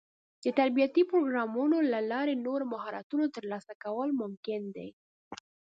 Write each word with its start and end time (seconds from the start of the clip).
د 0.43 0.45
تربيتي 0.59 1.03
پروګرامونو 1.11 1.77
له 1.91 1.99
لارې 2.11 2.33
د 2.35 2.41
نوو 2.45 2.57
مهارتونو 2.73 3.25
ترلاسه 3.35 3.73
کول 3.83 4.09
ممکن 4.21 4.61
دي. 4.75 4.89